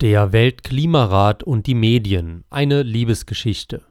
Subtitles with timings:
[0.00, 2.44] Der Weltklimarat und die Medien.
[2.48, 3.82] Eine Liebesgeschichte.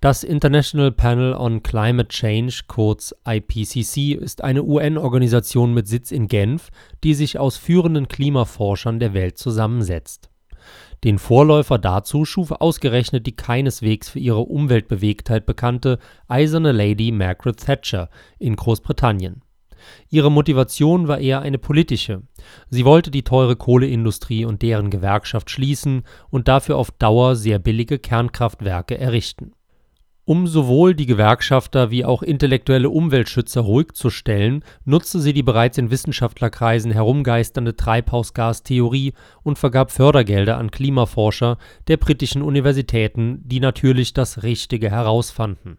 [0.00, 6.70] Das International Panel on Climate Change, kurz IPCC, ist eine UN-Organisation mit Sitz in Genf,
[7.04, 10.30] die sich aus führenden Klimaforschern der Welt zusammensetzt.
[11.04, 18.10] Den Vorläufer dazu schuf ausgerechnet die keineswegs für ihre Umweltbewegtheit bekannte Eiserne Lady Margaret Thatcher
[18.40, 19.42] in Großbritannien
[20.10, 22.22] Ihre Motivation war eher eine politische.
[22.70, 27.98] Sie wollte die teure Kohleindustrie und deren Gewerkschaft schließen und dafür auf Dauer sehr billige
[27.98, 29.52] Kernkraftwerke errichten.
[30.26, 35.76] Um sowohl die Gewerkschafter wie auch intellektuelle Umweltschützer ruhig zu stellen, nutzte sie die bereits
[35.76, 39.12] in Wissenschaftlerkreisen herumgeisternde Treibhausgastheorie
[39.42, 45.76] und vergab Fördergelder an Klimaforscher der britischen Universitäten, die natürlich das Richtige herausfanden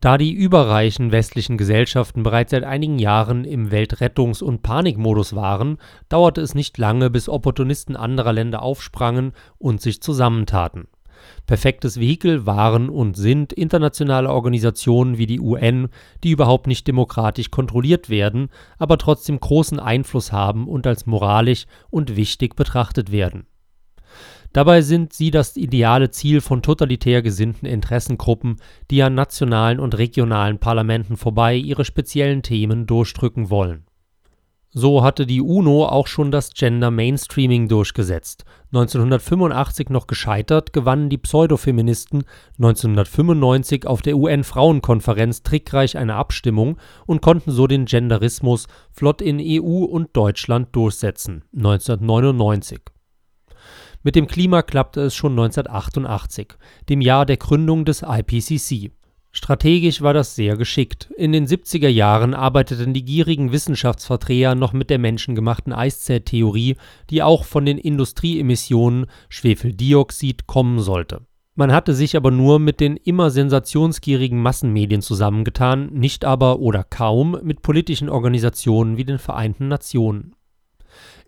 [0.00, 6.40] da die überreichen westlichen Gesellschaften bereits seit einigen Jahren im Weltrettungs und Panikmodus waren, dauerte
[6.40, 10.86] es nicht lange, bis Opportunisten anderer Länder aufsprangen und sich zusammentaten.
[11.46, 15.88] Perfektes Vehikel waren und sind internationale Organisationen wie die UN,
[16.22, 22.14] die überhaupt nicht demokratisch kontrolliert werden, aber trotzdem großen Einfluss haben und als moralisch und
[22.14, 23.46] wichtig betrachtet werden
[24.52, 28.56] Dabei sind sie das ideale Ziel von totalitär gesinnten Interessengruppen,
[28.90, 33.84] die an nationalen und regionalen Parlamenten vorbei ihre speziellen Themen durchdrücken wollen.
[34.70, 38.44] So hatte die UNO auch schon das Gender Mainstreaming durchgesetzt.
[38.66, 42.24] 1985 noch gescheitert, gewannen die Pseudofeministen
[42.58, 46.76] 1995 auf der UN-Frauenkonferenz trickreich eine Abstimmung
[47.06, 51.44] und konnten so den Genderismus flott in EU und Deutschland durchsetzen.
[51.56, 52.80] 1999
[54.02, 56.54] mit dem Klima klappte es schon 1988,
[56.88, 58.92] dem Jahr der Gründung des IPCC.
[59.30, 61.10] Strategisch war das sehr geschickt.
[61.16, 66.76] In den 70er Jahren arbeiteten die gierigen Wissenschaftsvertreter noch mit der menschengemachten Eiszeittheorie,
[67.10, 71.22] die auch von den Industrieemissionen Schwefeldioxid kommen sollte.
[71.54, 77.36] Man hatte sich aber nur mit den immer sensationsgierigen Massenmedien zusammengetan, nicht aber oder kaum
[77.42, 80.36] mit politischen Organisationen wie den Vereinten Nationen.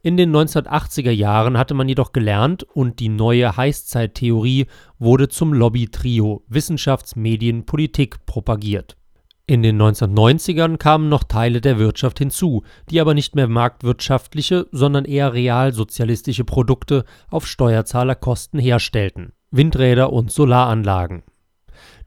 [0.03, 4.67] In den 1980er Jahren hatte man jedoch gelernt und die neue Heißzeittheorie
[4.99, 8.97] wurde zum Lobby-Trio Wissenschafts Medien Politik propagiert.
[9.47, 15.05] In den 1990ern kamen noch Teile der Wirtschaft hinzu, die aber nicht mehr marktwirtschaftliche, sondern
[15.05, 21.25] eher realsozialistische Produkte auf Steuerzahlerkosten herstellten Windräder und Solaranlagen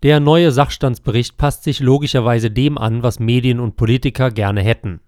[0.04, 5.00] der neue Sachstandsbericht passt sich logischerweise dem an, was Medien und Politiker gerne hätten.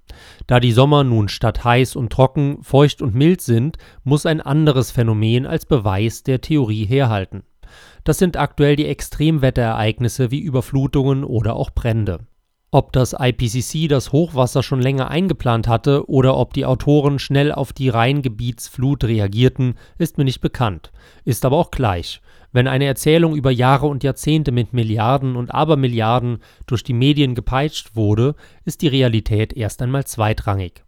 [0.47, 4.91] Da die Sommer nun statt heiß und trocken, feucht und mild sind, muss ein anderes
[4.91, 7.43] Phänomen als Beweis der Theorie herhalten.
[8.05, 12.19] Das sind aktuell die Extremwetterereignisse wie Überflutungen oder auch Brände.
[12.71, 17.73] Ob das IPCC das Hochwasser schon länger eingeplant hatte oder ob die Autoren schnell auf
[17.73, 20.91] die Rheingebietsflut reagierten, ist mir nicht bekannt.
[21.23, 22.21] Ist aber auch gleich.
[22.55, 27.97] Wenn eine Erzählung über Jahre und Jahrzehnte mit Milliarden und Abermilliarden durch die Medien gepeitscht
[27.97, 28.33] wurde,
[28.63, 30.85] ist die Realität erst einmal zweitrangig.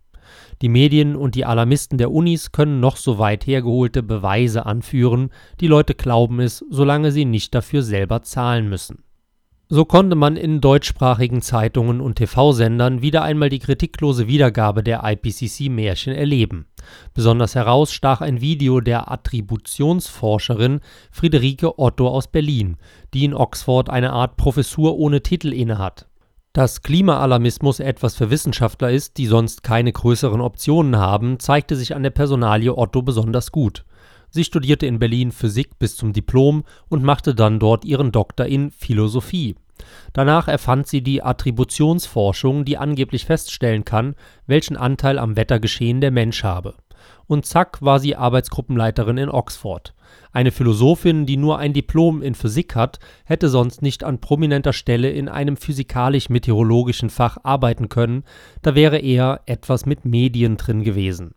[0.61, 5.29] Die Medien und die Alarmisten der Unis können noch so weit hergeholte Beweise anführen,
[5.59, 9.03] die Leute glauben es, solange sie nicht dafür selber zahlen müssen
[9.69, 16.13] so konnte man in deutschsprachigen Zeitungen und TV-Sendern wieder einmal die kritiklose Wiedergabe der IPCC-Märchen
[16.13, 16.67] erleben.
[17.13, 20.79] Besonders heraus stach ein Video der Attributionsforscherin
[21.11, 22.77] Friederike Otto aus Berlin,
[23.13, 26.07] die in Oxford eine Art Professur ohne Titel innehat.
[26.57, 32.01] Dass Klimaalarmismus etwas für Wissenschaftler ist, die sonst keine größeren Optionen haben, zeigte sich an
[32.01, 33.85] der Personalie Otto besonders gut
[34.31, 38.71] Sie studierte in Berlin Physik bis zum Diplom und machte dann dort ihren Doktor in
[38.71, 39.55] Philosophie.
[40.13, 44.15] Danach erfand sie die Attributionsforschung, die angeblich feststellen kann,
[44.47, 46.73] welchen Anteil am Wettergeschehen der Mensch habe.
[47.27, 49.93] Und zack war sie Arbeitsgruppenleiterin in Oxford.
[50.31, 55.09] Eine Philosophin, die nur ein Diplom in Physik hat, hätte sonst nicht an prominenter Stelle
[55.09, 58.23] in einem physikalisch-meteorologischen Fach arbeiten können,
[58.61, 61.33] da wäre eher etwas mit Medien drin gewesen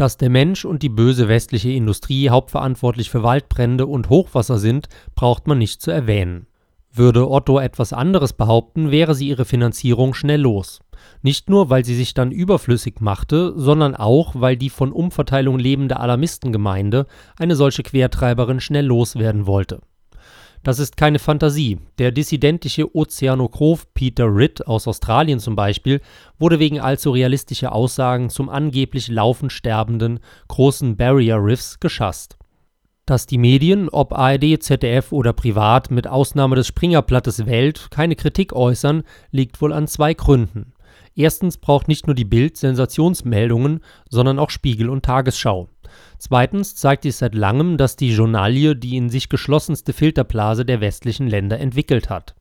[0.00, 5.46] dass der Mensch und die böse westliche Industrie hauptverantwortlich für Waldbrände und Hochwasser sind, braucht
[5.46, 6.46] man nicht zu erwähnen.
[6.92, 10.80] Würde Otto etwas anderes behaupten, wäre sie ihre Finanzierung schnell los.
[11.22, 15.98] Nicht nur, weil sie sich dann überflüssig machte, sondern auch, weil die von Umverteilung lebende
[16.00, 17.06] Alarmistengemeinde
[17.38, 19.80] eine solche Quertreiberin schnell loswerden wollte
[20.62, 21.78] das ist keine Fantasie.
[21.98, 26.00] Der dissidentische Ozeanograph Peter Ritt aus Australien zum Beispiel
[26.38, 32.36] wurde wegen allzu realistischer Aussagen zum angeblich laufend sterbenden großen Barrier Riffs geschasst.
[33.10, 38.52] Dass die Medien, ob ARD, ZDF oder privat, mit Ausnahme des Springerblattes Welt keine Kritik
[38.52, 39.02] äußern,
[39.32, 40.74] liegt wohl an zwei Gründen
[41.16, 45.68] Erstens braucht nicht nur die Bild Sensationsmeldungen, sondern auch Spiegel und Tagesschau.
[46.18, 51.26] Zweitens zeigt sich seit langem, dass die Journalie die in sich geschlossenste Filterblase der westlichen
[51.26, 52.36] Länder entwickelt hat.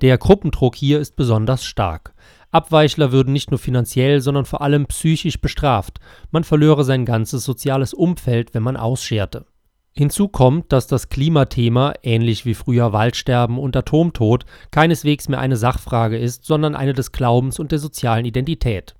[0.00, 2.14] Der Gruppendruck hier ist besonders stark.
[2.50, 6.00] Abweichler würden nicht nur finanziell, sondern vor allem psychisch bestraft.
[6.30, 9.44] Man verlöre sein ganzes soziales Umfeld, wenn man ausscherte.
[9.92, 16.18] Hinzu kommt, dass das Klimathema, ähnlich wie früher Waldsterben und Atomtod, keineswegs mehr eine Sachfrage
[16.18, 18.94] ist, sondern eine des Glaubens und der sozialen Identität.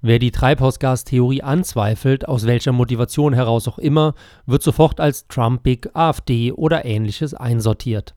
[0.00, 4.14] Wer die Treibhausgastheorie anzweifelt, aus welcher Motivation heraus auch immer,
[4.46, 8.14] wird sofort als Trumpig, AfD oder ähnliches einsortiert.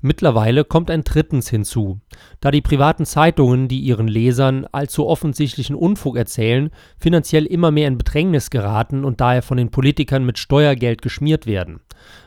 [0.00, 2.00] Mittlerweile kommt ein drittens hinzu.
[2.40, 7.98] Da die privaten Zeitungen, die ihren Lesern allzu offensichtlichen Unfug erzählen, finanziell immer mehr in
[7.98, 11.80] Bedrängnis geraten und daher von den Politikern mit Steuergeld geschmiert werden.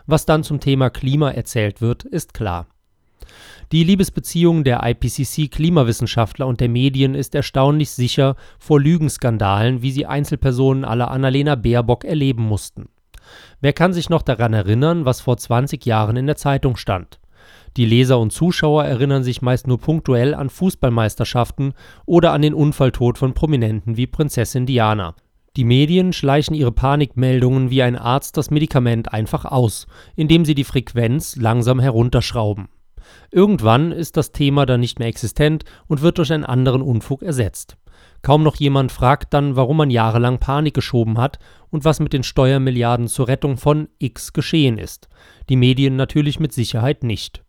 [0.06, 2.68] Was dann zum Thema Klima erzählt wird, ist klar.
[3.72, 10.84] Die Liebesbeziehung der IPCC-Klimawissenschaftler und der Medien ist erstaunlich sicher vor Lügenskandalen, wie sie Einzelpersonen
[10.84, 12.90] aller Annalena Baerbock erleben mussten.
[13.62, 17.21] Wer kann sich noch daran erinnern, was vor 20 Jahren in der Zeitung stand?
[17.78, 21.74] Die Leser und Zuschauer erinnern sich meist nur punktuell an Fußballmeisterschaften
[22.06, 25.16] oder an den Unfalltod von Prominenten wie Prinzessin Diana.
[25.58, 30.64] Die Medien schleichen ihre Panikmeldungen wie ein Arzt das Medikament einfach aus, indem sie die
[30.64, 32.70] Frequenz langsam herunterschrauben.
[33.32, 37.78] Irgendwann ist das Thema dann nicht mehr existent und wird durch einen anderen Unfug ersetzt.
[38.22, 41.40] Kaum noch jemand fragt dann, warum man jahrelang Panik geschoben hat
[41.70, 45.10] und was mit den Steuermilliarden zur Rettung von X geschehen ist.
[45.50, 47.44] Die Medien natürlich mit Sicherheit nicht.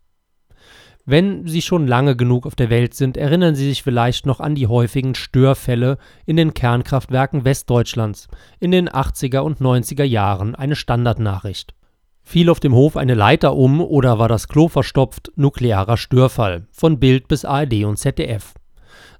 [1.05, 4.55] Wenn Sie schon lange genug auf der Welt sind, erinnern Sie sich vielleicht noch an
[4.55, 8.29] die häufigen Störfälle in den Kernkraftwerken Westdeutschlands
[8.61, 11.75] in den 80er und 90er Jahren eine Standardnachricht.
[12.21, 17.01] Fiel auf dem Hof eine Leiter um oder war das Klo verstopft, nuklearer Störfall, von
[17.01, 18.53] Bild bis ARD und ZDF.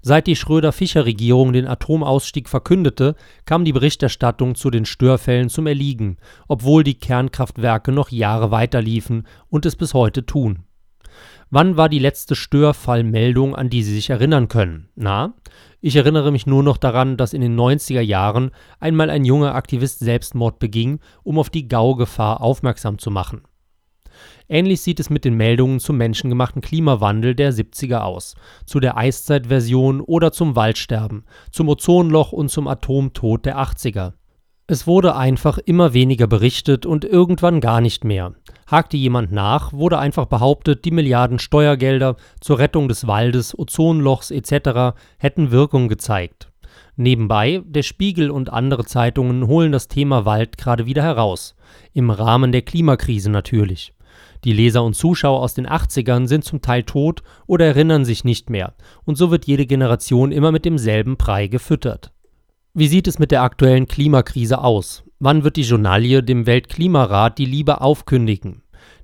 [0.01, 6.15] Seit die Schröder-Fischer-Regierung den Atomausstieg verkündete, kam die Berichterstattung zu den Störfällen zum Erliegen,
[6.47, 10.63] obwohl die Kernkraftwerke noch Jahre weiterliefen und es bis heute tun.
[11.55, 14.89] Wann war die letzte Störfallmeldung, an die Sie sich erinnern können?
[14.95, 15.35] Na?
[15.81, 20.00] Ich erinnere mich nur noch daran, dass in den 90er Jahren einmal ein junger Aktivist
[20.00, 23.44] Selbstmord beging, um auf die Gaugefahr aufmerksam zu machen.
[24.50, 28.33] Ähnlich sieht es mit den Meldungen zum menschengemachten Klimawandel der 70er aus,
[28.65, 34.13] zu der Eiszeitversion oder zum Waldsterben, zum Ozonloch und zum Atomtod der 80er.
[34.65, 38.33] Es wurde einfach immer weniger berichtet und irgendwann gar nicht mehr.
[38.74, 44.98] Hakte jemand nach, wurde einfach behauptet, die Milliarden Steuergelder zur Rettung des Waldes, Ozonlochs etc.
[45.20, 46.52] hätten Wirkung gezeigt.
[46.96, 51.56] Nebenbei, der Spiegel und andere Zeitungen holen das Thema Wald gerade wieder heraus.
[51.94, 53.94] Im Rahmen der Klimakrise natürlich.
[54.44, 58.50] Die Leser und Zuschauer aus den 80ern sind zum Teil tot oder erinnern sich nicht
[58.50, 58.74] mehr,
[59.06, 62.12] und so wird jede Generation immer mit demselben Brei gefüttert.
[62.74, 65.04] Wie sieht es mit der aktuellen Klimakrise aus?
[65.20, 68.62] Wann wird die Journalie dem Weltklimarat die Liebe aufkündigen?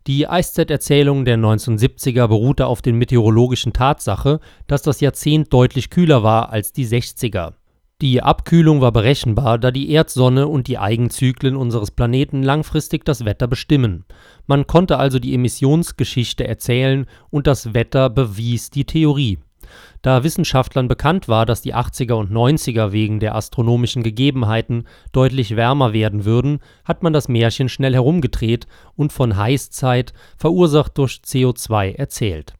[0.10, 6.50] Die Eiszeit-Erzählung der 1970er beruhte auf den meteorologischen Tatsache, dass das Jahrzehnt deutlich kühler war
[6.50, 7.54] als die 60er.
[8.02, 13.48] Die Abkühlung war berechenbar, da die Erdsonne und die Eigenzyklen unseres Planeten langfristig das Wetter
[13.48, 14.04] bestimmen.
[14.48, 19.38] Man konnte also die Emissionsgeschichte erzählen und das Wetter bewies die Theorie.
[20.02, 25.92] Da Wissenschaftlern bekannt war, dass die 80er und 90er wegen der astronomischen Gegebenheiten deutlich wärmer
[25.92, 28.66] werden würden, hat man das Märchen schnell herumgedreht
[28.96, 32.54] und von Heißzeit, verursacht durch CO2, erzählt.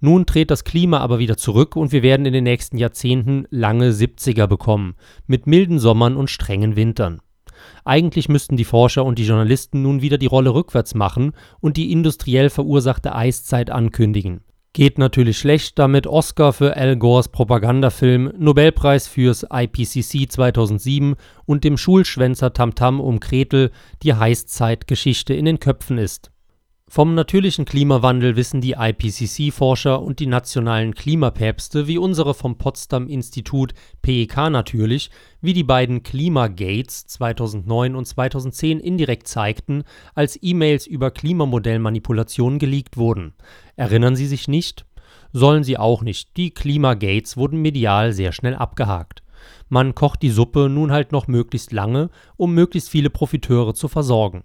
[0.00, 3.90] Nun dreht das Klima aber wieder zurück und wir werden in den nächsten Jahrzehnten lange
[3.90, 7.20] 70er bekommen, mit milden Sommern und strengen Wintern.
[7.84, 11.92] Eigentlich müssten die Forscher und die Journalisten nun wieder die Rolle rückwärts machen und die
[11.92, 14.40] industriell verursachte Eiszeit ankündigen.
[14.74, 21.14] Geht natürlich schlecht, damit Oscar für Al Gores Propagandafilm, Nobelpreis fürs IPCC 2007
[21.46, 23.70] und dem Schulschwänzer Tamtam um Gretel
[24.02, 26.32] die Heißzeitgeschichte in den Köpfen ist.
[26.86, 33.72] Vom natürlichen Klimawandel wissen die IPCC-Forscher und die nationalen Klimapäpste wie unsere vom Potsdam-Institut
[34.02, 35.10] PEK natürlich,
[35.40, 39.82] wie die beiden Klimagates 2009 und 2010 indirekt zeigten,
[40.14, 43.34] als E-Mails über Klimamodellmanipulationen geleakt wurden.
[43.76, 44.84] Erinnern Sie sich nicht?
[45.32, 46.36] Sollen Sie auch nicht.
[46.36, 49.22] Die Klimagates wurden medial sehr schnell abgehakt.
[49.68, 54.44] Man kocht die Suppe nun halt noch möglichst lange, um möglichst viele Profiteure zu versorgen.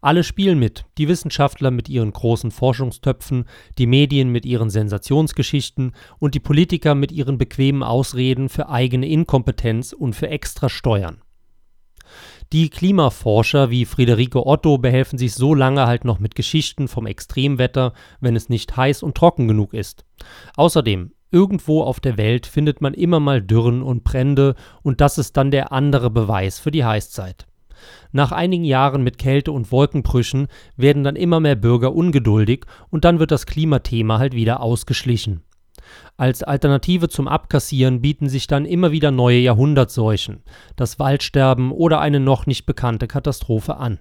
[0.00, 3.44] Alle spielen mit, die Wissenschaftler mit ihren großen Forschungstöpfen,
[3.78, 9.92] die Medien mit ihren Sensationsgeschichten und die Politiker mit ihren bequemen Ausreden für eigene Inkompetenz
[9.92, 11.20] und für Extrasteuern.
[12.52, 17.92] Die Klimaforscher wie Friederike Otto behelfen sich so lange halt noch mit Geschichten vom Extremwetter,
[18.20, 20.04] wenn es nicht heiß und trocken genug ist.
[20.56, 25.36] Außerdem, Irgendwo auf der Welt findet man immer mal Dürren und Brände, und das ist
[25.36, 27.46] dann der andere Beweis für die Heißzeit.
[28.12, 33.18] Nach einigen Jahren mit Kälte und Wolkenbrüchen werden dann immer mehr Bürger ungeduldig und dann
[33.18, 35.42] wird das Klimathema halt wieder ausgeschlichen.
[36.16, 40.42] Als Alternative zum Abkassieren bieten sich dann immer wieder neue Jahrhundertseuchen,
[40.76, 43.98] das Waldsterben oder eine noch nicht bekannte Katastrophe an.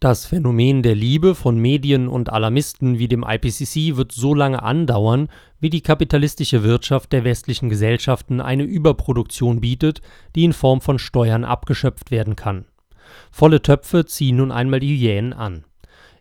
[0.00, 5.28] Das Phänomen der Liebe von Medien und Alarmisten wie dem IPCC wird so lange andauern,
[5.58, 10.00] wie die kapitalistische Wirtschaft der westlichen Gesellschaften eine Überproduktion bietet,
[10.36, 12.66] die in Form von Steuern abgeschöpft werden kann.
[13.30, 15.64] Volle Töpfe ziehen nun einmal die Hyänen an.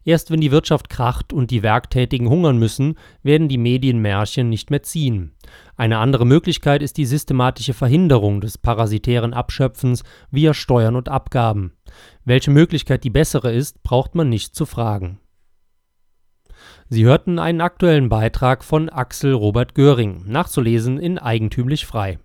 [0.07, 4.81] Erst wenn die Wirtschaft kracht und die Werktätigen hungern müssen, werden die Medienmärchen nicht mehr
[4.81, 5.35] ziehen.
[5.75, 11.73] Eine andere Möglichkeit ist die systematische Verhinderung des parasitären Abschöpfens via Steuern und Abgaben.
[12.23, 15.19] Welche Möglichkeit die bessere ist, braucht man nicht zu fragen.
[16.87, 22.17] Sie hörten einen aktuellen Beitrag von Axel Robert Göring, nachzulesen in Eigentümlich Frei